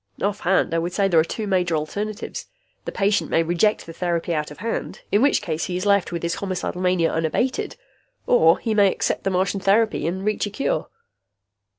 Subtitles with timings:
[0.19, 2.47] Offhand, I would say there are two major alternatives:
[2.85, 6.11] the patient may reject the therapy out of hand, in which case he is left
[6.11, 7.75] with his homicidal mania unabated.
[8.25, 10.87] Or he may accept the Martian therapy and reach a cure."